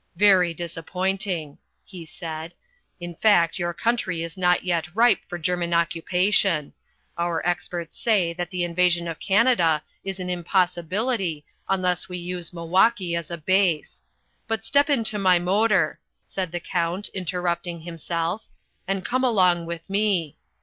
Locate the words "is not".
4.23-4.63